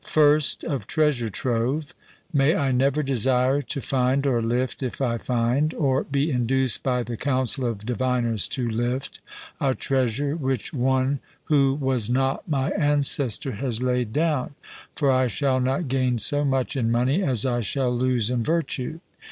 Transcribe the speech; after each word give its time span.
First, 0.07 0.63
of 0.63 0.87
treasure 0.87 1.29
trove: 1.29 1.93
May 2.33 2.55
I 2.55 2.71
never 2.71 3.03
desire 3.03 3.61
to 3.61 3.81
find, 3.81 4.25
or 4.25 4.41
lift, 4.41 4.81
if 4.81 4.99
I 4.99 5.19
find, 5.19 5.75
or 5.75 6.05
be 6.05 6.31
induced 6.31 6.81
by 6.81 7.03
the 7.03 7.15
counsel 7.15 7.67
of 7.67 7.85
diviners 7.85 8.47
to 8.47 8.67
lift, 8.67 9.19
a 9.59 9.75
treasure 9.75 10.35
which 10.35 10.73
one 10.73 11.19
who 11.43 11.75
was 11.75 12.09
not 12.09 12.49
my 12.49 12.71
ancestor 12.71 13.51
has 13.51 13.83
laid 13.83 14.11
down; 14.11 14.55
for 14.95 15.11
I 15.11 15.27
shall 15.27 15.59
not 15.59 15.87
gain 15.87 16.17
so 16.17 16.43
much 16.43 16.75
in 16.75 16.89
money 16.89 17.21
as 17.21 17.45
I 17.45 17.61
shall 17.61 17.95
lose 17.95 18.31
in 18.31 18.43
virtue. 18.43 19.01